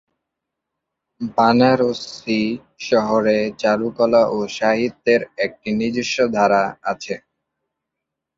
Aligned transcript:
বারাণসী 1.31 2.41
শহরে 2.87 3.37
চারুকলা 3.61 4.21
ও 4.29 4.47
সাহিত্যের 4.57 5.21
একটি 5.45 5.69
নিজস্ব 5.79 6.17
ধারা 6.35 6.63
আছে। 6.91 7.15